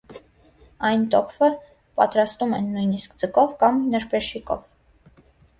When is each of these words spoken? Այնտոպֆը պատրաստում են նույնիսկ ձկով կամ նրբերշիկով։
Այնտոպֆը 0.87 1.49
պատրաստում 2.01 2.55
են 2.61 2.71
նույնիսկ 2.79 3.15
ձկով 3.25 3.55
կամ 3.63 3.81
նրբերշիկով։ 3.93 4.69